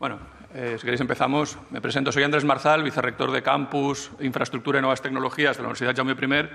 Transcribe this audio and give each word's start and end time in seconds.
Bueno, 0.00 0.18
eh, 0.54 0.76
si 0.78 0.84
queréis 0.84 1.02
empezamos. 1.02 1.58
Me 1.68 1.82
presento, 1.82 2.10
soy 2.10 2.22
Andrés 2.22 2.42
Marzal, 2.42 2.82
vicerrector 2.82 3.30
de 3.32 3.42
Campus, 3.42 4.10
Infraestructura 4.20 4.78
y 4.78 4.80
Nuevas 4.80 5.02
Tecnologías 5.02 5.58
de 5.58 5.62
la 5.62 5.68
Universidad 5.68 5.94
Jaume 5.94 6.14
I. 6.14 6.48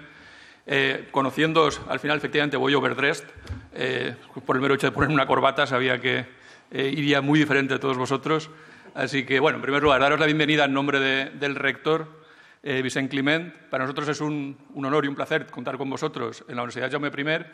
Eh, 0.65 1.09
conociéndoos, 1.11 1.79
al 1.87 1.99
final 1.99 2.17
efectivamente 2.17 2.57
voy 2.57 2.73
overdressed. 2.73 3.27
Eh, 3.75 4.15
por 4.47 4.55
el 4.55 4.63
mero 4.63 4.73
hecho 4.73 4.87
de 4.87 4.93
poner 4.93 5.11
una 5.11 5.27
corbata 5.27 5.67
sabía 5.67 6.01
que 6.01 6.25
eh, 6.71 6.91
iría 6.97 7.21
muy 7.21 7.37
diferente 7.37 7.75
de 7.75 7.79
todos 7.79 7.97
vosotros. 7.97 8.49
Así 8.95 9.27
que, 9.27 9.39
bueno, 9.39 9.57
en 9.57 9.61
primer 9.61 9.83
lugar, 9.83 10.01
daros 10.01 10.19
la 10.19 10.25
bienvenida 10.25 10.65
en 10.65 10.73
nombre 10.73 10.99
de, 10.99 11.29
del 11.29 11.53
rector, 11.53 12.23
eh, 12.63 12.81
Vicente 12.81 13.11
Climent. 13.11 13.53
Para 13.69 13.83
nosotros 13.83 14.07
es 14.07 14.21
un, 14.21 14.57
un, 14.73 14.85
honor 14.85 15.05
y 15.05 15.07
un 15.07 15.13
placer 15.13 15.45
contar 15.45 15.77
con 15.77 15.87
vosotros 15.87 16.43
en 16.47 16.55
la 16.55 16.63
Universidad 16.63 16.89
Jaume 16.89 17.09
I 17.09 17.45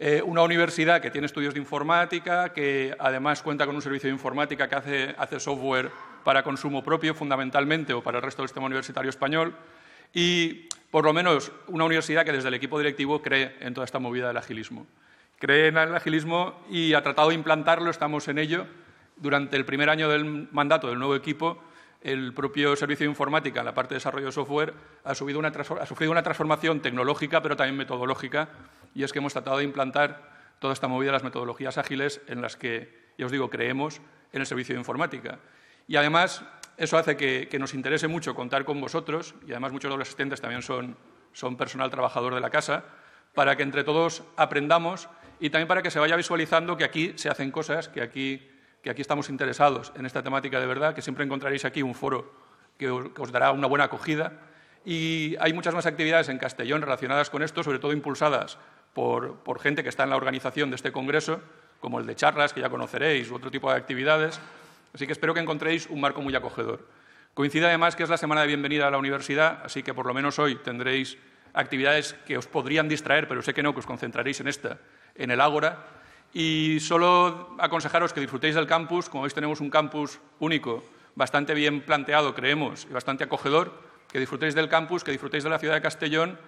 eh, 0.00 0.22
una 0.24 0.42
universidad 0.42 1.00
que 1.00 1.10
tiene 1.10 1.26
estudios 1.26 1.54
de 1.54 1.60
informática, 1.60 2.52
que 2.52 2.94
además 3.00 3.42
cuenta 3.42 3.66
con 3.66 3.74
un 3.74 3.82
servicio 3.82 4.08
de 4.08 4.14
informática 4.14 4.68
que 4.68 4.74
hace, 4.76 5.14
hace 5.18 5.40
software 5.40 5.90
para 6.22 6.44
consumo 6.44 6.84
propio, 6.84 7.14
fundamentalmente, 7.14 7.92
o 7.92 8.00
para 8.00 8.18
el 8.18 8.22
resto 8.22 8.42
del 8.42 8.48
sistema 8.48 8.66
universitario 8.66 9.10
español, 9.10 9.56
y 10.14 10.68
por 10.92 11.04
lo 11.04 11.12
menos 11.12 11.50
una 11.66 11.84
universidad 11.84 12.24
que 12.24 12.32
desde 12.32 12.46
el 12.46 12.54
equipo 12.54 12.78
directivo 12.78 13.20
cree 13.20 13.56
en 13.60 13.74
toda 13.74 13.84
esta 13.84 13.98
movida 13.98 14.28
del 14.28 14.36
agilismo. 14.36 14.86
Cree 15.40 15.68
en 15.68 15.76
el 15.76 15.94
agilismo 15.94 16.64
y 16.70 16.94
ha 16.94 17.02
tratado 17.02 17.30
de 17.30 17.34
implantarlo, 17.34 17.90
estamos 17.90 18.28
en 18.28 18.38
ello. 18.38 18.66
Durante 19.16 19.56
el 19.56 19.64
primer 19.64 19.90
año 19.90 20.08
del 20.08 20.48
mandato 20.52 20.88
del 20.88 20.98
nuevo 20.98 21.16
equipo, 21.16 21.60
el 22.00 22.32
propio 22.32 22.76
servicio 22.76 23.04
de 23.04 23.10
informática, 23.10 23.60
en 23.60 23.66
la 23.66 23.74
parte 23.74 23.94
de 23.94 23.96
desarrollo 23.96 24.26
de 24.26 24.32
software, 24.32 24.74
ha, 25.04 25.14
sufrido 25.14 25.40
una 25.40 26.22
transformación 26.22 26.80
tecnológica, 26.80 27.42
pero 27.42 27.56
también 27.56 27.76
metodológica, 27.76 28.48
y 28.94 29.02
es 29.02 29.12
que 29.12 29.18
hemos 29.18 29.32
tratado 29.32 29.58
de 29.58 29.64
implantar 29.64 30.54
toda 30.58 30.72
esta 30.72 30.88
movida 30.88 31.08
de 31.08 31.12
las 31.14 31.24
metodologías 31.24 31.78
ágiles 31.78 32.20
en 32.28 32.40
las 32.40 32.56
que, 32.56 33.12
ya 33.18 33.26
os 33.26 33.32
digo, 33.32 33.50
creemos 33.50 34.00
en 34.32 34.40
el 34.40 34.46
servicio 34.46 34.74
de 34.74 34.80
informática. 34.80 35.38
Y 35.86 35.96
además, 35.96 36.44
eso 36.76 36.98
hace 36.98 37.16
que, 37.16 37.48
nos 37.58 37.74
interese 37.74 38.08
mucho 38.08 38.34
contar 38.34 38.64
con 38.64 38.80
vosotros, 38.80 39.34
y 39.46 39.50
además 39.50 39.72
muchos 39.72 39.90
de 39.90 39.96
los 39.96 40.06
asistentes 40.06 40.40
también 40.40 40.62
son 40.62 41.56
personal 41.56 41.90
trabajador 41.90 42.34
de 42.34 42.40
la 42.40 42.50
casa, 42.50 42.84
para 43.34 43.56
que 43.56 43.62
entre 43.62 43.84
todos 43.84 44.22
aprendamos 44.36 45.08
y 45.40 45.50
también 45.50 45.68
para 45.68 45.82
que 45.82 45.90
se 45.90 45.98
vaya 45.98 46.16
visualizando 46.16 46.76
que 46.76 46.84
aquí 46.84 47.12
se 47.16 47.28
hacen 47.28 47.50
cosas, 47.50 47.88
que 47.88 48.02
aquí, 48.02 48.48
que 48.82 48.90
aquí 48.90 49.02
estamos 49.02 49.28
interesados 49.28 49.92
en 49.96 50.06
esta 50.06 50.22
temática 50.22 50.60
de 50.60 50.66
verdad, 50.66 50.94
que 50.94 51.02
siempre 51.02 51.24
encontraréis 51.24 51.64
aquí 51.64 51.82
un 51.82 51.94
foro 51.94 52.32
que 52.78 52.90
os, 52.90 53.32
dará 53.32 53.52
una 53.52 53.66
buena 53.66 53.84
acogida. 53.84 54.32
Y 54.84 55.36
hay 55.40 55.52
muchas 55.52 55.74
más 55.74 55.86
actividades 55.86 56.28
en 56.28 56.38
Castellón 56.38 56.80
relacionadas 56.80 57.30
con 57.30 57.42
esto, 57.42 57.62
sobre 57.62 57.78
todo 57.78 57.92
impulsadas 57.92 58.58
por, 58.94 59.38
por, 59.40 59.60
gente 59.60 59.82
que 59.82 59.88
está 59.88 60.04
en 60.04 60.10
la 60.10 60.16
organización 60.16 60.70
de 60.70 60.76
este 60.76 60.92
congreso, 60.92 61.40
como 61.80 61.98
el 61.98 62.06
de 62.06 62.14
charlas, 62.14 62.52
que 62.52 62.60
ya 62.60 62.70
conoceréis, 62.70 63.30
u 63.30 63.34
otro 63.34 63.50
tipo 63.50 63.70
de 63.70 63.76
actividades. 63.76 64.40
Así 64.94 65.06
que 65.06 65.12
espero 65.12 65.34
que 65.34 65.40
encontréis 65.40 65.88
un 65.88 66.00
marco 66.00 66.22
muy 66.22 66.34
acogedor. 66.34 66.86
Coincide 67.34 67.66
además 67.66 67.94
que 67.94 68.02
es 68.02 68.08
la 68.08 68.16
semana 68.16 68.40
de 68.40 68.48
bienvenida 68.48 68.88
a 68.88 68.90
la 68.90 68.98
universidad, 68.98 69.60
así 69.64 69.82
que 69.82 69.94
por 69.94 70.06
lo 70.06 70.14
menos 70.14 70.38
hoy 70.38 70.56
tendréis 70.56 71.18
actividades 71.52 72.14
que 72.26 72.38
os 72.38 72.46
podrían 72.46 72.88
distraer, 72.88 73.28
pero 73.28 73.42
sé 73.42 73.54
que 73.54 73.62
no, 73.62 73.72
que 73.72 73.80
os 73.80 73.86
concentraréis 73.86 74.40
en 74.40 74.48
esta, 74.48 74.78
en 75.14 75.30
el 75.30 75.40
Ágora. 75.40 75.84
Y 76.32 76.78
solo 76.80 77.56
aconsejaros 77.58 78.12
que 78.12 78.20
disfrutéis 78.20 78.54
del 78.54 78.66
campus. 78.66 79.08
Como 79.08 79.22
veis, 79.22 79.34
tenemos 79.34 79.60
un 79.60 79.70
campus 79.70 80.20
único, 80.40 80.84
bastante 81.14 81.54
bien 81.54 81.80
planteado, 81.80 82.34
creemos, 82.34 82.86
y 82.88 82.92
bastante 82.92 83.24
acogedor. 83.24 83.72
Que 84.12 84.18
disfrutéis 84.18 84.54
del 84.54 84.68
campus, 84.68 85.04
que 85.04 85.10
disfrutéis 85.10 85.44
de 85.44 85.50
la 85.50 85.58
ciudad 85.58 85.74
de 85.74 85.82
Castellón 85.82 86.38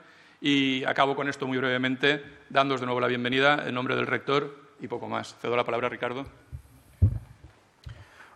y 0.41 0.85
acabo 0.85 1.15
con 1.15 1.29
esto 1.29 1.47
muy 1.47 1.59
brevemente, 1.59 2.25
dándoos 2.49 2.81
de 2.81 2.87
nuevo 2.87 3.01
la 3.01 3.07
bienvenida 3.07 3.67
en 3.67 3.75
nombre 3.75 3.95
del 3.95 4.07
rector 4.07 4.57
y 4.81 4.89
poco 4.89 5.09
más. 5.09 5.37
Cedo 5.41 5.57
la 5.57 5.65
palabra 5.65 5.89
a 5.89 5.91
Ricardo. 5.91 6.25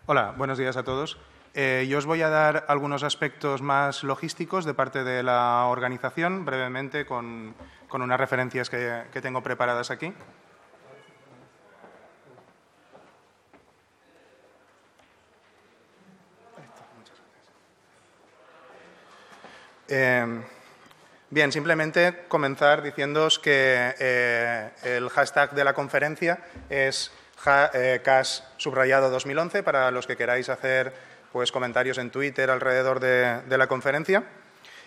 Hola, 0.07 0.35
buenos 0.37 0.59
días 0.59 0.77
a 0.77 0.83
todos. 0.83 1.17
Eh, 1.55 1.87
yo 1.89 1.97
os 1.99 2.05
voy 2.05 2.21
a 2.21 2.29
dar 2.29 2.67
algunos 2.69 3.05
aspectos 3.05 3.63
más 3.63 4.05
logísticos 4.05 4.67
de 4.67 4.75
parte 4.75 5.03
de 5.03 5.23
la 5.23 5.65
organización, 5.67 6.45
brevemente, 6.45 7.07
con, 7.07 7.55
con 7.89 8.03
unas 8.03 8.21
referencias 8.21 8.69
que 8.69 9.21
tengo 9.23 9.43
preparadas 9.43 9.91
aquí. 9.91 10.13
Eh, 19.97 20.27
Bien, 21.35 21.51
simplemente 21.51 22.27
comenzar 22.29 22.81
diciéndoos 22.81 23.41
que 23.41 23.95
eh, 23.99 24.71
el 24.85 25.09
hashtag 25.09 25.53
de 25.53 25.65
la 25.65 25.73
conferencia 25.73 26.39
es 26.71 27.11
ja, 27.39 27.73
eh, 27.75 28.03
CAS 28.05 28.45
subrayado 28.57 29.11
2011 29.11 29.65
para 29.65 29.91
los 29.91 30.07
que 30.07 30.17
queráis 30.17 30.49
hacer 30.49 30.93
pues, 31.33 31.51
comentarios 31.51 31.99
en 31.99 32.11
Twitter 32.11 32.51
alrededor 32.51 33.01
de, 33.01 33.41
de 33.49 33.59
la 33.59 33.67
conferencia 33.67 34.23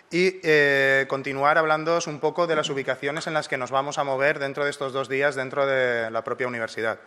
y 0.09 0.39
eh, 0.41 1.05
continuar 1.09 1.57
hablándoos 1.57 2.07
un 2.07 2.21
poco 2.21 2.47
de 2.47 2.55
las 2.55 2.69
ubicaciones 2.69 3.27
en 3.27 3.33
las 3.33 3.49
que 3.49 3.57
nos 3.57 3.71
vamos 3.71 3.97
a 3.97 4.05
mover 4.05 4.39
dentro 4.39 4.63
de 4.63 4.69
estos 4.69 4.93
dos 4.93 5.09
días 5.09 5.35
dentro 5.35 5.65
de 5.65 6.09
la 6.11 6.23
propia 6.23 6.47
universidad. 6.47 6.99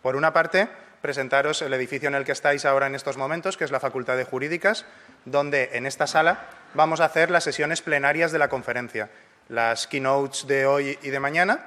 Por 0.00 0.16
una 0.16 0.32
parte, 0.32 0.70
presentaros 1.00 1.62
el 1.62 1.72
edificio 1.72 2.08
en 2.08 2.14
el 2.14 2.24
que 2.24 2.32
estáis 2.32 2.64
ahora 2.64 2.86
en 2.86 2.94
estos 2.94 3.16
momentos, 3.16 3.56
que 3.56 3.64
es 3.64 3.70
la 3.70 3.80
Facultad 3.80 4.16
de 4.16 4.24
Jurídicas, 4.24 4.84
donde 5.24 5.70
en 5.72 5.86
esta 5.86 6.06
sala 6.06 6.46
vamos 6.74 7.00
a 7.00 7.06
hacer 7.06 7.30
las 7.30 7.44
sesiones 7.44 7.82
plenarias 7.82 8.32
de 8.32 8.38
la 8.38 8.48
conferencia, 8.48 9.10
las 9.48 9.86
keynotes 9.86 10.46
de 10.46 10.66
hoy 10.66 10.98
y 11.02 11.10
de 11.10 11.20
mañana 11.20 11.66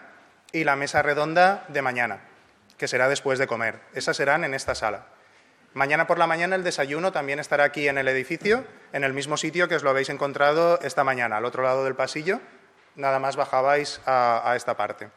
y 0.51 0.63
la 0.63 0.75
mesa 0.75 1.01
redonda 1.01 1.65
de 1.67 1.81
mañana, 1.81 2.19
que 2.77 2.87
será 2.87 3.09
después 3.09 3.39
de 3.39 3.47
comer. 3.47 3.79
Esas 3.93 4.17
serán 4.17 4.43
en 4.43 4.53
esta 4.53 4.75
sala. 4.75 5.05
Mañana 5.73 6.05
por 6.05 6.19
la 6.19 6.27
mañana 6.27 6.55
el 6.55 6.63
desayuno 6.63 7.11
también 7.11 7.39
estará 7.39 7.63
aquí 7.63 7.87
en 7.87 7.97
el 7.97 8.07
edificio, 8.07 8.63
en 8.93 9.03
el 9.03 9.13
mismo 9.13 9.37
sitio 9.37 9.67
que 9.67 9.75
os 9.75 9.81
lo 9.81 9.89
habéis 9.89 10.09
encontrado 10.09 10.79
esta 10.81 11.03
mañana, 11.03 11.37
al 11.37 11.45
otro 11.45 11.63
lado 11.63 11.83
del 11.83 11.95
pasillo. 11.95 12.39
Nada 12.95 13.17
más 13.17 13.35
bajabais 13.35 13.99
a, 14.05 14.53
esta 14.55 14.77
parte. 14.77 15.09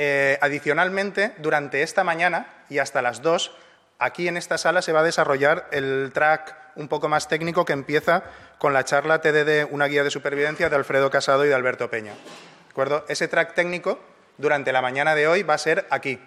Eh, 0.00 0.38
adicionalmente, 0.40 1.32
durante 1.38 1.82
esta 1.82 2.04
mañana 2.04 2.46
y 2.70 2.78
hasta 2.78 3.02
las 3.02 3.20
2, 3.20 3.50
aquí 3.98 4.28
en 4.28 4.36
esta 4.36 4.56
sala 4.56 4.80
se 4.80 4.92
va 4.92 5.00
a 5.00 5.02
desarrollar 5.02 5.66
el 5.72 6.12
track 6.14 6.54
un 6.76 6.86
poco 6.86 7.08
más 7.08 7.26
técnico 7.26 7.64
que 7.64 7.72
empieza 7.72 8.22
con 8.58 8.72
la 8.72 8.84
charla 8.84 9.20
TDD, 9.20 9.66
una 9.72 9.86
guía 9.86 10.04
de 10.04 10.12
supervivencia 10.12 10.70
de 10.70 10.76
Alfredo 10.76 11.10
Casado 11.10 11.44
y 11.44 11.48
de 11.48 11.54
Alberto 11.56 11.90
Peña. 11.90 12.12
¿De 12.12 12.70
acuerdo? 12.70 13.04
Ese 13.08 13.26
track 13.26 13.54
técnico 13.54 13.98
durante 14.36 14.70
la 14.70 14.82
mañana 14.82 15.16
de 15.16 15.26
hoy 15.26 15.42
va 15.42 15.54
a 15.54 15.58
ser 15.58 15.88
aquí. 15.90 16.20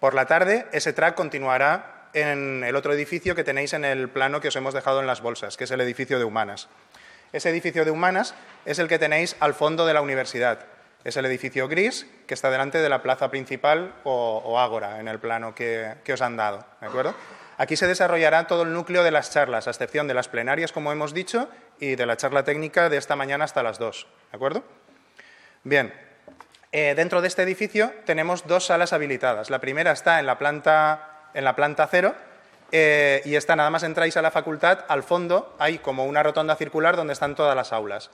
Por 0.00 0.14
la 0.14 0.24
tarde, 0.24 0.68
ese 0.72 0.94
track 0.94 1.16
continuará 1.16 2.08
en 2.14 2.64
el 2.64 2.76
otro 2.76 2.94
edificio 2.94 3.34
que 3.34 3.44
tenéis 3.44 3.74
en 3.74 3.84
el 3.84 4.08
plano 4.08 4.40
que 4.40 4.48
os 4.48 4.56
hemos 4.56 4.72
dejado 4.72 5.00
en 5.00 5.06
las 5.06 5.20
bolsas, 5.20 5.58
que 5.58 5.64
es 5.64 5.70
el 5.70 5.82
edificio 5.82 6.18
de 6.18 6.24
Humanas. 6.24 6.70
Ese 7.30 7.50
edificio 7.50 7.84
de 7.84 7.90
Humanas 7.90 8.34
es 8.64 8.78
el 8.78 8.88
que 8.88 8.98
tenéis 8.98 9.36
al 9.38 9.52
fondo 9.52 9.84
de 9.84 9.92
la 9.92 10.00
universidad. 10.00 10.77
Es 11.08 11.16
el 11.16 11.24
edificio 11.24 11.68
gris 11.68 12.06
que 12.26 12.34
está 12.34 12.50
delante 12.50 12.76
de 12.76 12.88
la 12.90 13.00
plaza 13.00 13.30
principal 13.30 13.94
o, 14.04 14.60
ágora 14.60 15.00
en 15.00 15.08
el 15.08 15.18
plano 15.18 15.54
que, 15.54 15.96
os 16.12 16.20
han 16.20 16.36
dado. 16.36 16.66
¿de 16.82 16.86
acuerdo? 16.86 17.14
Aquí 17.56 17.76
se 17.76 17.86
desarrollará 17.86 18.46
todo 18.46 18.64
el 18.64 18.74
núcleo 18.74 19.02
de 19.02 19.10
las 19.10 19.30
charlas, 19.30 19.66
a 19.66 19.70
excepción 19.70 20.06
de 20.06 20.12
las 20.12 20.28
plenarias, 20.28 20.70
como 20.70 20.92
hemos 20.92 21.14
dicho, 21.14 21.48
y 21.80 21.94
de 21.94 22.04
la 22.04 22.18
charla 22.18 22.44
técnica 22.44 22.90
de 22.90 22.98
esta 22.98 23.16
mañana 23.16 23.46
hasta 23.46 23.62
las 23.62 23.78
2. 23.78 24.06
¿De 24.32 24.36
acuerdo? 24.36 24.64
Bien. 25.64 25.94
Eh, 26.72 26.92
dentro 26.94 27.22
de 27.22 27.28
este 27.28 27.42
edificio 27.42 27.90
tenemos 28.04 28.46
dos 28.46 28.66
salas 28.66 28.92
habilitadas. 28.92 29.48
La 29.48 29.60
primera 29.60 29.92
está 29.92 30.20
en 30.20 30.26
la 30.26 30.36
planta, 30.36 31.30
en 31.32 31.44
la 31.44 31.56
planta 31.56 31.88
cero, 31.90 32.14
eh, 32.70 33.22
y 33.24 33.34
esta 33.34 33.56
nada 33.56 33.70
más 33.70 33.82
entráis 33.82 34.18
a 34.18 34.22
la 34.22 34.30
facultad, 34.30 34.84
al 34.88 35.02
fondo 35.02 35.56
hay 35.58 35.78
como 35.78 36.04
una 36.04 36.22
rotonda 36.22 36.54
circular 36.56 36.96
donde 36.96 37.14
están 37.14 37.34
todas 37.34 37.56
las 37.56 37.72
aulas. 37.72 38.10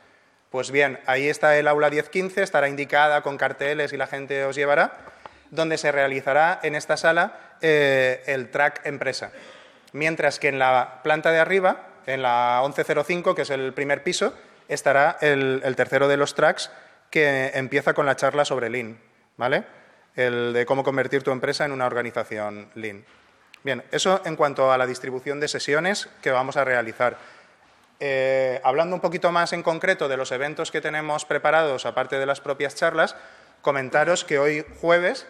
Pues 0.54 0.70
bien, 0.70 1.00
ahí 1.06 1.28
está 1.28 1.58
el 1.58 1.66
aula 1.66 1.90
1015, 1.90 2.40
estará 2.40 2.68
indicada 2.68 3.22
con 3.22 3.36
carteles 3.36 3.92
y 3.92 3.96
la 3.96 4.06
gente 4.06 4.44
os 4.44 4.54
llevará, 4.54 4.98
donde 5.50 5.76
se 5.78 5.90
realizará 5.90 6.60
en 6.62 6.76
esta 6.76 6.96
sala 6.96 7.56
eh, 7.60 8.22
el 8.26 8.52
track 8.52 8.86
empresa. 8.86 9.32
Mientras 9.92 10.38
que 10.38 10.46
en 10.46 10.60
la 10.60 11.00
planta 11.02 11.32
de 11.32 11.40
arriba, 11.40 11.88
en 12.06 12.22
la 12.22 12.60
1105, 12.62 13.34
que 13.34 13.42
es 13.42 13.50
el 13.50 13.72
primer 13.72 14.04
piso, 14.04 14.32
estará 14.68 15.18
el, 15.20 15.60
el 15.64 15.74
tercero 15.74 16.06
de 16.06 16.18
los 16.18 16.36
tracks 16.36 16.70
que 17.10 17.50
empieza 17.54 17.92
con 17.92 18.06
la 18.06 18.14
charla 18.14 18.44
sobre 18.44 18.70
Lean, 18.70 18.96
¿vale? 19.36 19.64
El 20.14 20.52
de 20.52 20.66
cómo 20.66 20.84
convertir 20.84 21.24
tu 21.24 21.32
empresa 21.32 21.64
en 21.64 21.72
una 21.72 21.86
organización 21.86 22.70
Lean. 22.76 23.04
Bien, 23.64 23.82
eso 23.90 24.22
en 24.24 24.36
cuanto 24.36 24.70
a 24.70 24.78
la 24.78 24.86
distribución 24.86 25.40
de 25.40 25.48
sesiones 25.48 26.08
que 26.22 26.30
vamos 26.30 26.56
a 26.56 26.64
realizar. 26.64 27.16
Eh, 28.06 28.60
hablando 28.64 28.94
un 28.94 29.00
poquito 29.00 29.32
más 29.32 29.54
en 29.54 29.62
concreto 29.62 30.08
de 30.08 30.18
los 30.18 30.30
eventos 30.30 30.70
que 30.70 30.82
tenemos 30.82 31.24
preparados, 31.24 31.86
aparte 31.86 32.18
de 32.18 32.26
las 32.26 32.38
propias 32.38 32.74
charlas, 32.74 33.16
comentaros 33.62 34.24
que 34.24 34.38
hoy 34.38 34.62
jueves 34.78 35.26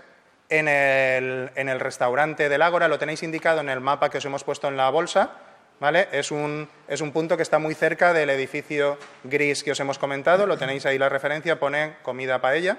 en 0.49 0.67
el, 0.67 1.53
en 1.55 1.69
el, 1.69 1.79
restaurante 1.79 2.49
del 2.49 2.63
Ágora, 2.63 2.89
lo 2.89 2.99
tenéis 2.99 3.23
indicado 3.23 3.61
en 3.61 3.69
el 3.69 3.79
mapa 3.79 4.11
que 4.11 4.19
os 4.19 4.25
hemos 4.25 4.43
puesto 4.43 4.67
en 4.67 4.77
la 4.77 4.91
bolsa, 4.91 5.35
¿vale? 5.79 6.09
Es 6.11 6.33
un, 6.33 6.69
es 6.89 7.01
un 7.01 7.13
punto 7.13 7.37
que 7.37 7.45
está 7.45 7.61
muy 7.61 7.77
cerca 7.77 8.13
del 8.13 8.29
edificio 8.31 8.99
gris 9.23 9.63
que 9.63 9.71
os 9.71 9.79
hemos 9.79 10.01
comentado, 10.01 10.45
lo 10.45 10.59
tenéis 10.59 10.85
ahí 10.85 10.99
la 10.99 11.09
referencia, 11.09 11.61
pone 11.61 11.95
comida 12.03 12.41
paella. 12.41 12.79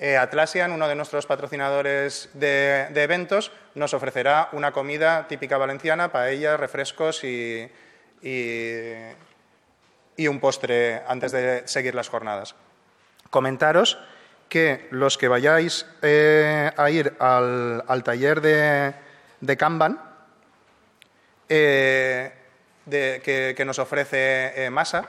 eh, 0.00 0.16
Atlassian, 0.16 0.72
uno 0.72 0.88
de 0.88 0.96
nuestros 0.96 1.26
patrocinadores 1.26 2.30
de, 2.34 2.88
eventos, 2.96 3.52
nos 3.76 3.94
ofrecerá 3.94 4.48
una 4.50 4.72
comida 4.72 5.28
típica 5.28 5.56
valenciana, 5.56 6.10
paella, 6.10 6.56
refrescos 6.56 7.22
y, 7.22 7.70
y, 8.22 8.94
un 10.28 10.40
postre 10.40 11.02
antes 11.08 11.32
de 11.32 11.66
seguir 11.66 11.94
las 11.94 12.08
jornadas. 12.08 12.54
Comentaros 13.30 13.98
que 14.48 14.88
los 14.90 15.16
que 15.16 15.28
vayáis 15.28 15.86
eh, 16.02 16.70
a 16.76 16.90
ir 16.90 17.14
al, 17.18 18.02
taller 18.04 18.40
de, 18.40 19.56
Kanban, 19.56 20.00
eh, 21.48 22.32
que, 22.90 23.62
nos 23.64 23.78
ofrece 23.78 24.68
Masa, 24.70 25.08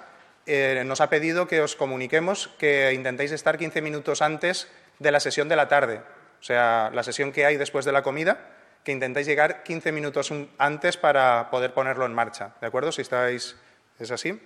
nos 0.86 1.02
ha 1.02 1.10
pedido 1.10 1.48
que 1.48 1.62
os 1.62 1.76
comuniquemos 1.76 2.50
que 2.58 2.94
intentéis 2.94 3.32
estar 3.32 3.58
15 3.58 3.82
minutos 3.82 4.22
antes 4.22 4.68
de 5.00 5.12
la 5.12 5.20
sesión 5.20 5.50
de 5.50 5.56
la 5.56 5.68
tarde, 5.68 6.02
o 6.40 6.44
sea, 6.44 6.92
la 6.94 7.04
sesión 7.04 7.32
que 7.32 7.46
hay 7.46 7.58
después 7.58 7.86
de 7.86 7.92
la 7.92 8.04
comida, 8.04 8.40
que 8.84 8.92
intentáis 8.92 9.28
llegar 9.28 9.64
15 9.64 9.92
minutos 9.92 10.34
antes 10.58 10.98
para 10.98 11.50
poder 11.52 11.74
ponerlo 11.74 12.06
en 12.06 12.14
marcha, 12.14 12.56
¿de 12.62 12.68
acuerdo? 12.68 12.92
Si 12.92 13.02
estáis... 13.02 13.56
¿Es 14.00 14.10
así? 14.10 14.42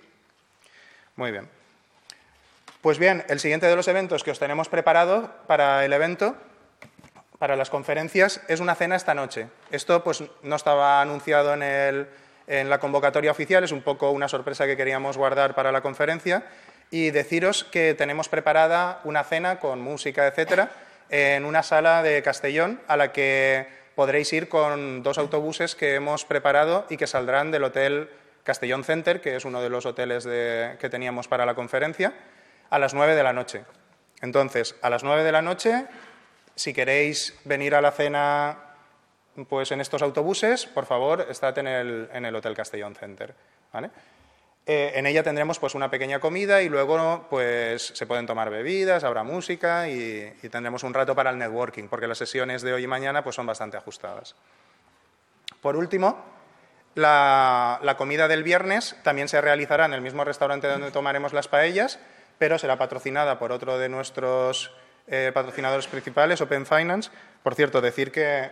Muy 1.16 1.32
bien. 1.32 1.48
Pues 2.82 2.98
bien, 2.98 3.24
el 3.28 3.40
siguiente 3.40 3.66
de 3.66 3.74
los 3.74 3.88
eventos 3.88 4.22
que 4.22 4.30
os 4.30 4.38
tenemos 4.38 4.68
preparado 4.68 5.32
para 5.46 5.84
el 5.84 5.92
evento, 5.94 6.36
para 7.38 7.56
las 7.56 7.70
conferencias, 7.70 8.42
es 8.48 8.60
una 8.60 8.74
cena 8.74 8.96
esta 8.96 9.14
noche. 9.14 9.48
Esto 9.70 10.04
pues 10.04 10.22
no 10.42 10.56
estaba 10.56 11.00
anunciado 11.00 11.54
en, 11.54 12.06
en 12.46 12.70
la 12.70 12.78
convocatoria 12.78 13.30
oficial, 13.30 13.64
es 13.64 13.72
un 13.72 13.82
poco 13.82 14.10
una 14.10 14.28
sorpresa 14.28 14.66
que 14.66 14.76
queríamos 14.76 15.16
guardar 15.16 15.54
para 15.54 15.72
la 15.72 15.80
conferencia 15.80 16.44
y 16.90 17.10
deciros 17.10 17.64
que 17.64 17.94
tenemos 17.94 18.28
preparada 18.28 19.00
una 19.04 19.24
cena 19.24 19.58
con 19.58 19.80
música, 19.80 20.26
etcétera, 20.26 20.70
en 21.08 21.44
una 21.44 21.62
sala 21.62 22.02
de 22.02 22.22
Castellón 22.22 22.80
a 22.88 22.96
la 22.96 23.12
que 23.12 23.66
podréis 23.96 24.32
ir 24.32 24.48
con 24.48 25.02
dos 25.02 25.18
autobuses 25.18 25.74
que 25.74 25.96
hemos 25.96 26.24
preparado 26.24 26.86
y 26.88 26.96
que 26.96 27.08
saldrán 27.08 27.50
del 27.50 27.64
Hotel 27.64 28.10
Castellón 28.44 28.84
Center, 28.84 29.20
que 29.20 29.34
es 29.34 29.44
uno 29.44 29.60
de 29.60 29.70
los 29.70 29.86
hoteles 29.86 30.24
que 30.24 30.88
teníamos 30.88 31.26
para 31.26 31.46
la 31.46 31.54
conferencia, 31.54 32.12
a 32.70 32.78
las 32.78 32.94
nueve 32.94 33.16
de 33.16 33.24
la 33.24 33.32
noche. 33.32 33.64
Entonces, 34.20 34.76
a 34.82 34.90
las 34.90 35.02
nueve 35.02 35.24
de 35.24 35.32
la 35.32 35.42
noche, 35.42 35.86
si 36.54 36.72
queréis 36.72 37.36
venir 37.44 37.74
a 37.74 37.80
la 37.80 37.90
cena 37.90 38.58
pues 39.48 39.72
en 39.72 39.80
estos 39.80 40.02
autobuses, 40.02 40.66
por 40.66 40.86
favor, 40.86 41.26
estad 41.28 41.58
en 41.58 41.66
el, 41.66 42.08
en 42.12 42.24
el 42.24 42.36
Hotel 42.36 42.54
Castellón 42.54 42.94
Center. 42.94 43.34
¿vale? 43.72 43.90
Eh, 44.68 44.94
en 44.96 45.06
ella 45.06 45.22
tendremos 45.22 45.60
pues, 45.60 45.76
una 45.76 45.90
pequeña 45.90 46.18
comida 46.18 46.60
y 46.60 46.68
luego 46.68 47.26
pues, 47.30 47.92
se 47.94 48.04
pueden 48.04 48.26
tomar 48.26 48.50
bebidas, 48.50 49.04
habrá 49.04 49.22
música 49.22 49.88
y, 49.88 50.32
tendremos 50.50 50.82
un 50.82 50.92
rato 50.92 51.14
para 51.14 51.30
el 51.30 51.38
networking, 51.38 51.84
porque 51.88 52.08
las 52.08 52.18
sesiones 52.18 52.62
de 52.62 52.72
hoy 52.72 52.82
y 52.82 52.86
mañana 52.88 53.22
pues, 53.22 53.36
son 53.36 53.46
bastante 53.46 53.76
ajustadas. 53.76 54.34
Por 55.60 55.76
último, 55.76 56.20
la, 56.96 57.94
comida 57.96 58.26
del 58.26 58.42
viernes 58.42 58.96
también 59.04 59.28
se 59.28 59.40
realizará 59.40 59.84
en 59.84 59.92
el 59.92 60.00
mismo 60.00 60.24
restaurante 60.24 60.66
donde 60.66 60.90
tomaremos 60.90 61.32
las 61.32 61.46
paellas, 61.46 62.00
pero 62.38 62.58
será 62.58 62.76
patrocinada 62.76 63.38
por 63.38 63.52
otro 63.52 63.78
de 63.78 63.88
nuestros 63.88 64.72
eh, 65.06 65.30
patrocinadores 65.32 65.86
principales, 65.86 66.40
Open 66.40 66.66
Finance. 66.66 67.10
Por 67.44 67.54
cierto, 67.54 67.80
decir 67.80 68.10
que 68.10 68.50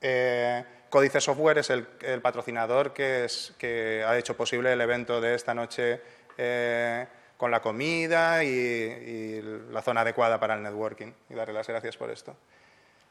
eh, 0.00 0.64
Códice 0.90 1.20
Software 1.20 1.58
es 1.58 1.70
el, 1.70 1.86
patrocinador 2.22 2.94
que, 2.94 4.04
ha 4.06 4.16
hecho 4.16 4.36
posible 4.36 4.72
el 4.72 4.80
evento 4.80 5.20
de 5.20 5.34
esta 5.34 5.54
noche 5.54 6.00
eh, 6.38 7.06
con 7.36 7.50
la 7.50 7.60
comida 7.60 8.42
y, 8.42 9.42
la 9.70 9.82
zona 9.82 10.00
adecuada 10.00 10.40
para 10.40 10.54
el 10.54 10.62
networking. 10.62 11.12
Y 11.28 11.34
darle 11.34 11.54
las 11.54 11.66
gracias 11.66 11.96
por 11.96 12.10
esto. 12.10 12.36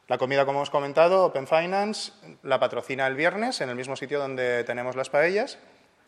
La 0.08 0.18
comida, 0.18 0.46
como 0.46 0.60
hemos 0.60 0.70
comentado, 0.70 1.26
Open 1.26 1.48
Finance 1.48 2.14
la 2.42 2.60
patrocina 2.60 3.06
el 3.08 3.16
viernes 3.16 3.62
en 3.62 3.70
el 3.70 3.76
mismo 3.76 3.96
sitio 3.96 4.20
donde 4.20 4.64
tenemos 4.64 4.96
las 4.96 5.10
paellas. 5.10 5.60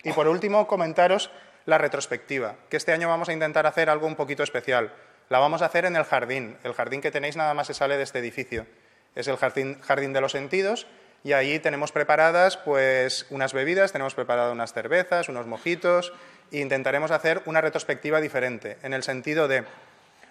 Y 0.04 0.14
por 0.14 0.28
último, 0.28 0.66
comentaros 0.68 1.30
la 1.66 1.78
retrospectiva, 1.78 2.56
que 2.70 2.78
este 2.78 2.94
año 2.94 3.10
vamos 3.10 3.30
a 3.30 3.34
intentar 3.34 3.68
hacer 3.68 3.90
algo 3.90 4.08
un 4.08 4.16
poquito 4.16 4.42
especial. 4.42 4.92
La 5.28 5.38
vamos 5.38 5.62
a 5.62 5.66
hacer 5.66 5.86
en 5.86 5.96
el 5.96 6.06
jardín. 6.06 6.58
El 6.64 6.74
jardín 6.74 7.02
que 7.02 7.12
tenéis 7.12 7.36
nada 7.36 7.54
más 7.54 7.68
se 7.68 7.74
sale 7.76 7.98
de 7.98 8.04
este 8.04 8.20
edificio. 8.20 8.66
Es 9.14 9.28
el 9.28 9.38
jardín, 9.38 9.80
jardín 9.82 10.14
de 10.14 10.22
los 10.22 10.32
sentidos 10.32 10.88
y 11.24 11.34
ahí 11.34 11.60
tenemos 11.60 11.92
preparadas 11.92 12.58
pues 12.58 13.26
unas 13.30 13.54
bebidas, 13.54 13.92
tenemos 13.92 14.16
preparadas 14.16 14.54
unas 14.54 14.74
cervezas, 14.74 15.30
unos 15.30 15.48
mojitos 15.48 16.14
e 16.52 16.60
intentaremos 16.60 17.12
hacer 17.12 17.42
una 17.46 17.62
retrospectiva 17.62 18.22
diferente, 18.22 18.78
en 18.84 18.94
el 18.94 19.04
sentido 19.04 19.48
de, 19.48 19.64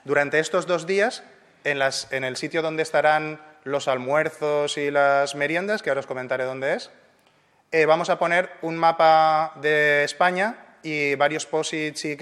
durante 0.04 0.38
estos 0.38 0.66
dos 0.66 0.86
días, 0.86 1.22
en 1.64 2.24
el 2.24 2.36
sitio 2.36 2.62
donde 2.62 2.82
estarán 2.82 3.40
los 3.64 3.88
almuerzos 3.88 4.78
y 4.78 4.90
las 4.90 5.34
meriendas, 5.34 5.82
que 5.82 5.90
ahora 5.90 6.00
os 6.00 6.06
comentaré 6.06 6.44
dónde 6.44 6.74
es, 6.74 6.90
eh, 7.70 7.84
vamos 7.84 8.08
a 8.08 8.18
poner 8.18 8.50
un 8.62 8.76
mapa 8.78 9.52
de 9.56 10.02
España 10.04 10.56
y 10.82 11.16
varios 11.16 11.44
posits 11.44 12.04
y, 12.06 12.16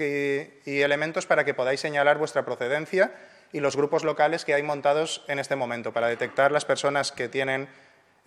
y 0.65 0.81
elementos 0.81 1.25
para 1.25 1.45
que 1.45 1.53
podáis 1.53 1.79
señalar 1.79 2.17
vuestra 2.17 2.43
procedencia 2.43 3.13
y 3.53 3.61
los 3.61 3.77
grupos 3.77 4.03
locales 4.03 4.43
que 4.43 4.53
hay 4.53 4.63
montados 4.63 5.23
en 5.29 5.39
este 5.39 5.55
momento, 5.55 5.93
para 5.93 6.07
detectar 6.07 6.51
las 6.51 6.65
personas 6.65 7.13
que 7.13 7.29
tienen 7.29 7.69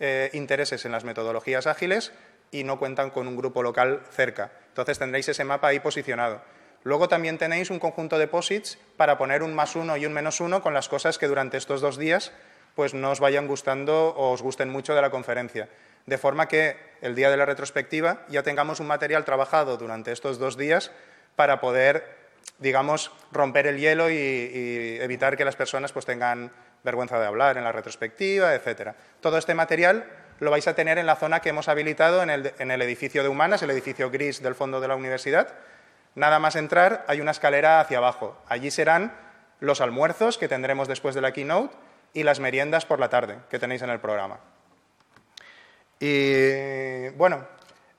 eh, 0.01 0.31
intereses 0.33 0.83
en 0.85 0.91
las 0.91 1.03
metodologías 1.03 1.67
ágiles 1.67 2.11
y 2.49 2.63
no 2.63 2.79
cuentan 2.79 3.11
con 3.11 3.27
un 3.27 3.37
grupo 3.37 3.61
local 3.61 4.01
cerca. 4.11 4.51
Entonces 4.69 4.97
tendréis 4.97 5.29
ese 5.29 5.43
mapa 5.43 5.67
ahí 5.67 5.79
posicionado. 5.79 6.41
Luego 6.83 7.07
también 7.07 7.37
tenéis 7.37 7.69
un 7.69 7.77
conjunto 7.79 8.17
de 8.17 8.27
posits 8.27 8.79
para 8.97 9.19
poner 9.19 9.43
un 9.43 9.53
más 9.53 9.75
uno 9.75 9.97
y 9.97 10.07
un 10.07 10.13
menos 10.13 10.41
uno 10.41 10.63
con 10.63 10.73
las 10.73 10.89
cosas 10.89 11.19
que 11.19 11.27
durante 11.27 11.57
estos 11.57 11.81
dos 11.81 11.97
días 11.97 12.31
pues 12.73 12.95
no 12.95 13.11
os 13.11 13.19
vayan 13.19 13.47
gustando 13.47 14.09
o 14.09 14.31
os 14.31 14.41
gusten 14.41 14.69
mucho 14.69 14.95
de 14.95 15.01
la 15.01 15.11
conferencia. 15.11 15.69
De 16.07 16.17
forma 16.17 16.47
que 16.47 16.77
el 17.01 17.13
día 17.13 17.29
de 17.29 17.37
la 17.37 17.45
retrospectiva 17.45 18.25
ya 18.27 18.41
tengamos 18.41 18.79
un 18.79 18.87
material 18.87 19.23
trabajado 19.23 19.77
durante 19.77 20.11
estos 20.11 20.39
dos 20.39 20.57
días 20.57 20.91
para 21.35 21.61
poder, 21.61 22.20
digamos, 22.61 23.11
romper 23.31 23.67
el 23.67 23.79
hielo 23.79 24.09
y, 24.09 24.99
evitar 25.01 25.35
que 25.35 25.43
las 25.43 25.55
personas 25.55 25.91
pues 25.91 26.05
tengan 26.05 26.51
vergüenza 26.83 27.19
de 27.19 27.25
hablar 27.25 27.57
en 27.57 27.63
la 27.63 27.71
retrospectiva, 27.71 28.53
etcétera. 28.53 28.95
Todo 29.19 29.37
este 29.37 29.53
material 29.53 30.05
lo 30.39 30.51
vais 30.51 30.67
a 30.67 30.75
tener 30.75 30.97
en 30.97 31.05
la 31.05 31.15
zona 31.15 31.41
que 31.41 31.49
hemos 31.49 31.67
habilitado 31.67 32.23
en 32.23 32.29
el, 32.29 32.81
edificio 32.81 33.23
de 33.23 33.29
Humanas, 33.29 33.61
el 33.61 33.71
edificio 33.71 34.09
gris 34.09 34.41
del 34.41 34.55
fondo 34.55 34.79
de 34.79 34.87
la 34.87 34.95
universidad. 34.95 35.53
Nada 36.15 36.39
más 36.39 36.55
entrar, 36.55 37.03
hay 37.07 37.19
una 37.19 37.31
escalera 37.31 37.79
hacia 37.79 37.97
abajo. 37.97 38.41
Allí 38.47 38.71
serán 38.71 39.13
los 39.59 39.81
almuerzos 39.81 40.37
que 40.37 40.47
tendremos 40.47 40.87
después 40.87 41.15
de 41.15 41.21
la 41.21 41.31
keynote 41.33 41.75
y 42.13 42.23
las 42.23 42.39
meriendas 42.39 42.85
por 42.85 42.99
la 42.99 43.09
tarde 43.09 43.37
que 43.49 43.59
tenéis 43.59 43.81
en 43.81 43.89
el 43.89 43.99
programa. 43.99 44.39
Y 45.99 47.09
bueno, 47.09 47.45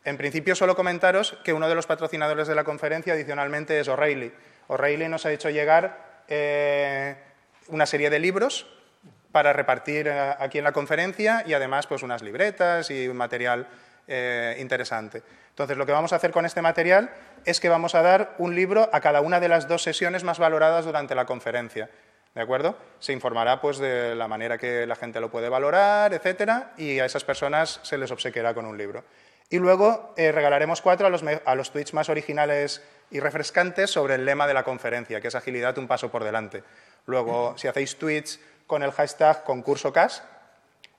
en 0.04 0.16
principio 0.16 0.54
solo 0.54 0.74
comentaros 0.74 1.36
que 1.44 1.52
uno 1.52 1.68
de 1.68 1.74
los 1.74 1.86
patrocinadores 1.86 2.48
de 2.48 2.54
la 2.54 2.64
conferencia 2.64 3.12
adicionalmente 3.12 3.78
es 3.78 3.88
O'Reilly. 3.88 4.32
O'Reilly 4.68 5.08
nos 5.08 5.26
ha 5.26 5.32
hecho 5.32 5.50
llegar 5.50 6.22
eh, 6.28 7.16
una 7.68 7.86
serie 7.86 8.10
de 8.10 8.18
libros 8.18 8.66
para 9.30 9.52
repartir 9.52 10.08
eh, 10.08 10.34
aquí 10.38 10.58
en 10.58 10.64
la 10.64 10.72
conferencia 10.72 11.44
y 11.46 11.54
además 11.54 11.86
pues 11.86 12.02
unas 12.02 12.22
libretas 12.22 12.90
y 12.90 13.08
un 13.08 13.16
material 13.16 13.66
eh, 14.08 14.56
interesante. 14.58 15.22
Entonces, 15.50 15.76
lo 15.76 15.86
que 15.86 15.92
vamos 15.92 16.12
a 16.12 16.16
hacer 16.16 16.30
con 16.32 16.46
este 16.46 16.62
material 16.62 17.10
es 17.44 17.60
que 17.60 17.68
vamos 17.68 17.94
a 17.94 18.02
dar 18.02 18.34
un 18.38 18.54
libro 18.54 18.88
a 18.92 19.00
cada 19.00 19.20
una 19.20 19.38
de 19.38 19.48
las 19.48 19.68
dos 19.68 19.82
sesiones 19.82 20.24
más 20.24 20.38
valoradas 20.38 20.84
durante 20.84 21.14
la 21.14 21.26
conferencia. 21.26 21.90
¿De 22.34 22.40
acuerdo? 22.40 22.76
Se 22.98 23.12
informará 23.12 23.60
pues, 23.60 23.78
de 23.78 24.14
la 24.14 24.26
manera 24.26 24.56
que 24.56 24.86
la 24.86 24.96
gente 24.96 25.20
lo 25.20 25.30
puede 25.30 25.50
valorar, 25.50 26.14
etcétera, 26.14 26.72
y 26.78 26.98
a 26.98 27.04
esas 27.04 27.24
personas 27.24 27.80
se 27.82 27.98
les 27.98 28.10
obsequiará 28.10 28.54
con 28.54 28.64
un 28.64 28.78
libro. 28.78 29.04
Y 29.52 29.58
luego 29.58 30.14
eh, 30.16 30.32
regalaremos 30.32 30.80
cuatro 30.80 31.06
a 31.06 31.10
los, 31.10 31.22
a 31.22 31.54
los 31.54 31.72
tweets 31.72 31.92
más 31.92 32.08
originales 32.08 32.82
y 33.10 33.20
refrescantes 33.20 33.90
sobre 33.90 34.14
el 34.14 34.24
lema 34.24 34.46
de 34.46 34.54
la 34.54 34.64
conferencia, 34.64 35.20
que 35.20 35.28
es 35.28 35.34
agilidad 35.34 35.76
un 35.76 35.86
paso 35.86 36.10
por 36.10 36.24
delante. 36.24 36.64
Luego, 37.04 37.52
si 37.58 37.68
hacéis 37.68 37.98
tweets 37.98 38.40
con 38.66 38.82
el 38.82 38.92
hashtag 38.92 39.44
concurso 39.44 39.92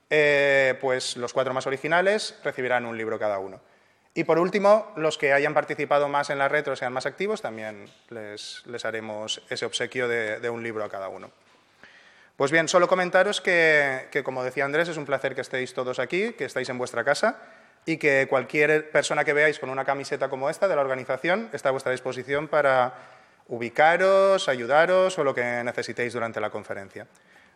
eh, 0.08 0.78
pues 0.80 1.16
los 1.16 1.32
cuatro 1.32 1.52
más 1.52 1.66
originales 1.66 2.38
recibirán 2.44 2.86
un 2.86 2.96
libro 2.96 3.18
cada 3.18 3.40
uno. 3.40 3.60
Y 4.14 4.22
por 4.22 4.38
último, 4.38 4.92
los 4.94 5.18
que 5.18 5.32
hayan 5.32 5.52
participado 5.52 6.08
más 6.08 6.30
en 6.30 6.38
la 6.38 6.46
retro, 6.46 6.76
sean 6.76 6.92
más 6.92 7.06
activos, 7.06 7.42
también 7.42 7.90
les, 8.10 8.62
haremos 8.84 9.42
ese 9.50 9.66
obsequio 9.66 10.06
de, 10.06 10.48
un 10.48 10.62
libro 10.62 10.84
a 10.84 10.88
cada 10.88 11.08
uno. 11.08 11.32
Pues 12.36 12.52
bien, 12.52 12.68
solo 12.68 12.86
comentaros 12.86 13.40
que, 13.40 14.22
como 14.24 14.44
decía 14.44 14.64
Andrés, 14.64 14.88
es 14.88 14.96
un 14.96 15.06
placer 15.06 15.34
que 15.34 15.40
estéis 15.40 15.74
todos 15.74 15.98
aquí, 15.98 16.34
que 16.34 16.44
estáis 16.44 16.68
en 16.68 16.78
vuestra 16.78 17.02
casa 17.02 17.63
y 17.86 17.98
que 17.98 18.26
cualquier 18.28 18.90
persona 18.90 19.24
que 19.24 19.32
veáis 19.32 19.58
con 19.58 19.70
una 19.70 19.84
camiseta 19.84 20.28
como 20.28 20.48
esta 20.48 20.68
de 20.68 20.76
la 20.76 20.82
organización 20.82 21.50
está 21.52 21.68
a 21.68 21.72
vuestra 21.72 21.92
disposición 21.92 22.48
para 22.48 22.94
ubicaros, 23.48 24.48
ayudaros 24.48 25.18
o 25.18 25.24
lo 25.24 25.34
que 25.34 25.62
necesitéis 25.64 26.12
durante 26.12 26.40
la 26.40 26.50
conferencia. 26.50 27.06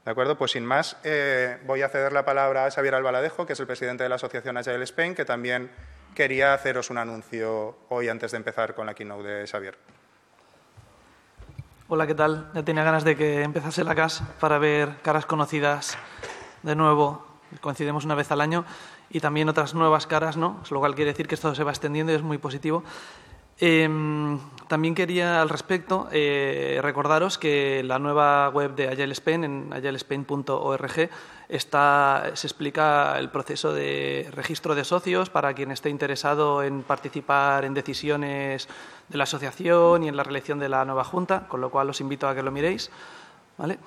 ¿De 0.04 0.10
acuerdo? 0.10 0.38
Pues 0.38 0.52
sin 0.52 0.64
más, 0.64 0.96
eh, 1.04 1.58
voy 1.66 1.82
a 1.82 1.88
ceder 1.88 2.12
la 2.12 2.24
palabra 2.24 2.66
a 2.66 2.70
Xavier 2.70 2.94
Albaladejo, 2.94 3.46
que 3.46 3.54
es 3.54 3.60
el 3.60 3.66
presidente 3.66 4.02
de 4.02 4.08
la 4.08 4.14
Asociación 4.14 4.56
Agile 4.56 4.84
Spain, 4.84 5.14
que 5.14 5.24
también 5.24 5.70
quería 6.14 6.54
haceros 6.54 6.90
un 6.90 6.98
anuncio 6.98 7.78
hoy 7.88 8.08
antes 8.08 8.30
de 8.32 8.38
empezar 8.38 8.74
con 8.74 8.86
la 8.86 8.94
keynote 8.94 9.28
de 9.28 9.46
Xavier. 9.46 9.76
Hola, 11.88 12.06
¿qué 12.06 12.14
tal? 12.14 12.50
Ya 12.54 12.62
tenía 12.62 12.84
ganas 12.84 13.04
de 13.04 13.16
que 13.16 13.42
empezase 13.42 13.82
la 13.82 13.94
CAS 13.94 14.22
para 14.40 14.58
ver 14.58 14.96
caras 15.02 15.26
conocidas 15.26 15.96
de 16.62 16.74
nuevo. 16.74 17.26
Coincidimos 17.60 18.04
una 18.04 18.14
vez 18.14 18.30
al 18.30 18.42
año 18.42 18.64
y 19.10 19.20
también 19.20 19.48
otras 19.48 19.74
nuevas 19.74 20.06
caras, 20.06 20.36
¿no? 20.36 20.60
Lo 20.70 20.80
cual 20.80 20.94
quiere 20.94 21.12
decir 21.12 21.28
que 21.28 21.34
esto 21.34 21.54
se 21.54 21.64
va 21.64 21.70
extendiendo 21.70 22.12
y 22.12 22.16
es 22.16 22.22
muy 22.22 22.38
positivo. 22.38 22.82
Em, 23.60 24.38
también 24.68 24.94
quería 24.94 25.42
al 25.42 25.48
respecto 25.48 26.08
eh, 26.12 26.78
recordaros 26.80 27.38
que 27.38 27.82
la 27.82 27.98
nueva 27.98 28.48
web 28.50 28.76
de 28.76 28.86
Agile 28.86 29.12
Spain, 29.12 29.42
en 29.42 29.72
agileSpain.org, 29.72 31.10
está, 31.48 32.30
se 32.34 32.46
explica 32.46 33.18
el 33.18 33.30
proceso 33.30 33.72
de 33.72 34.28
registro 34.32 34.76
de 34.76 34.84
socios 34.84 35.28
para 35.28 35.54
quien 35.54 35.72
esté 35.72 35.90
interesado 35.90 36.62
en 36.62 36.84
participar 36.84 37.64
en 37.64 37.74
decisiones 37.74 38.68
de 39.08 39.18
la 39.18 39.24
asociación 39.24 40.04
y 40.04 40.08
en 40.08 40.16
la 40.16 40.22
reelección 40.22 40.60
de 40.60 40.68
la 40.68 40.84
nueva 40.84 41.02
junta, 41.02 41.48
con 41.48 41.60
lo 41.60 41.70
cual 41.70 41.90
os 41.90 42.00
invito 42.00 42.28
a 42.28 42.36
que 42.36 42.44
lo 42.44 42.52
miréis. 42.52 42.92
¿vale? 43.56 43.78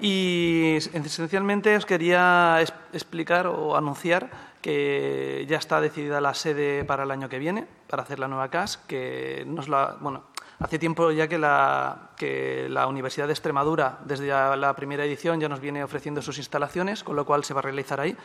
Y 0.00 0.76
esencialmente 0.76 1.74
os 1.76 1.86
quería 1.86 2.60
explicar 2.92 3.46
o 3.46 3.74
anunciar 3.74 4.28
que 4.64 5.44
ya 5.46 5.58
está 5.58 5.78
decidida 5.78 6.22
la 6.22 6.32
sede 6.32 6.86
para 6.86 7.02
el 7.02 7.10
año 7.10 7.28
que 7.28 7.38
viene, 7.38 7.66
para 7.86 8.02
hacer 8.02 8.18
la 8.18 8.28
nueva 8.28 8.48
CAS, 8.48 8.78
que 8.78 9.44
nos 9.46 9.68
la, 9.68 9.98
bueno, 10.00 10.24
hace 10.58 10.78
tiempo 10.78 11.10
ya 11.10 11.28
que 11.28 11.36
la, 11.36 12.12
que 12.16 12.66
la 12.70 12.86
Universidad 12.86 13.26
de 13.26 13.34
Extremadura, 13.34 13.98
desde 14.06 14.26
la 14.26 14.74
primera 14.74 15.04
edición, 15.04 15.38
ya 15.38 15.50
nos 15.50 15.60
viene 15.60 15.84
ofreciendo 15.84 16.22
sus 16.22 16.38
instalaciones, 16.38 17.04
con 17.04 17.14
lo 17.14 17.26
cual 17.26 17.44
se 17.44 17.52
va 17.52 17.58
a 17.58 17.62
realizar 17.62 18.00
ahí, 18.00 18.16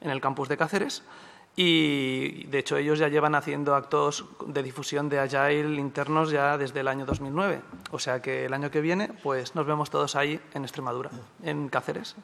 en 0.00 0.10
el 0.10 0.20
campus 0.20 0.48
de 0.48 0.56
Cáceres. 0.56 1.04
Y, 1.54 2.48
de 2.48 2.58
hecho, 2.58 2.76
ellos 2.76 2.98
ya 2.98 3.06
llevan 3.06 3.36
haciendo 3.36 3.76
actos 3.76 4.24
de 4.48 4.64
difusión 4.64 5.08
de 5.08 5.20
Agile 5.20 5.76
internos 5.76 6.32
ya 6.32 6.58
desde 6.58 6.80
el 6.80 6.88
año 6.88 7.06
2009. 7.06 7.60
O 7.92 8.00
sea 8.00 8.20
que 8.20 8.46
el 8.46 8.52
año 8.52 8.68
que 8.72 8.80
viene, 8.80 9.12
pues 9.22 9.54
nos 9.54 9.64
vemos 9.64 9.90
todos 9.90 10.16
ahí 10.16 10.40
en 10.54 10.64
Extremadura, 10.64 11.10
en 11.44 11.68
Cáceres. 11.68 12.16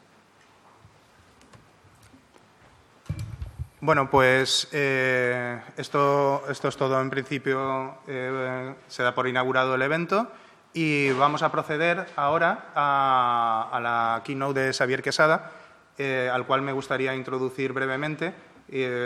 Bueno, 3.83 4.11
pues 4.11 4.69
eh, 4.73 5.59
esto, 5.79 6.43
esto, 6.51 6.69
es 6.69 6.77
todo 6.77 7.01
en 7.01 7.09
principio. 7.09 7.97
Eh, 8.07 8.75
se 8.89 9.03
da 9.03 9.15
por 9.15 9.27
inaugurado 9.27 9.75
el 9.75 9.81
evento 9.81 10.31
y 10.75 11.11
vamos 11.13 11.43
a 11.43 11.51
proceder 11.51 12.07
ahora 12.15 12.73
a, 12.75 13.81
la 13.83 14.23
keynote 14.23 14.61
de 14.61 14.73
Xavier 14.75 15.03
Quesada, 15.03 15.53
eh, 15.97 16.31
al 16.31 16.45
cual 16.47 16.61
me 16.61 16.73
gustaría 16.73 17.15
introducir 17.15 17.73
brevemente, 17.73 18.35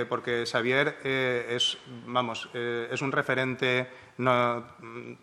porque 0.09 0.45
Xavier 0.45 0.99
es, 1.03 1.79
vamos, 2.07 2.51
es 2.53 3.01
un 3.01 3.13
referente 3.13 3.89
no, 4.19 4.63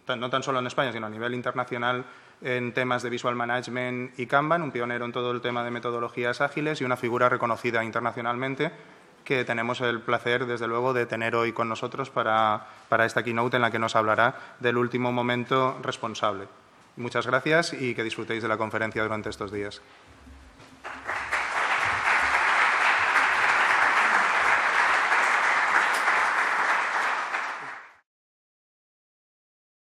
no 0.08 0.29
tan 0.31 0.41
solo 0.41 0.60
en 0.60 0.67
España, 0.67 0.91
sino 0.91 1.05
a 1.05 1.10
nivel 1.12 1.36
internacional 1.36 2.05
en 2.41 2.74
temas 2.74 3.03
de 3.03 3.12
visual 3.12 3.36
management 3.36 4.17
y 4.17 4.25
Kanban, 4.25 4.63
un 4.63 4.72
pionero 4.72 5.05
en 5.05 5.12
todo 5.12 5.29
el 5.29 5.41
tema 5.41 5.63
de 5.63 5.70
metodologías 5.70 6.41
ágiles 6.41 6.81
y 6.81 6.86
una 6.86 6.98
figura 6.98 7.29
reconocida 7.29 7.84
internacionalmente 7.84 8.72
que 9.23 9.45
tenemos 9.45 9.81
el 9.81 10.01
placer, 10.01 10.45
desde 10.45 10.67
luego, 10.67 10.93
de 10.93 11.05
tener 11.05 11.35
hoy 11.35 11.53
con 11.53 11.69
nosotros 11.69 12.09
para, 12.09 12.67
para 12.89 13.05
esta 13.05 13.23
keynote 13.23 13.55
en 13.55 13.61
la 13.61 13.71
que 13.71 13.79
nos 13.79 13.95
hablará 13.95 14.35
del 14.59 14.77
último 14.77 15.11
momento 15.11 15.79
responsable. 15.81 16.47
Muchas 16.97 17.25
gracias 17.25 17.73
y 17.73 17.95
que 17.95 18.03
disfrutéis 18.03 18.43
de 18.43 18.49
la 18.49 18.57
conferencia 18.57 19.01
durante 19.03 19.29
estos 19.29 19.51
días. 19.51 19.81